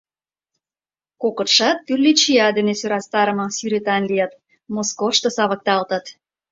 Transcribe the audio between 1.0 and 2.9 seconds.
Кокытшат тӱрлӧ чия дене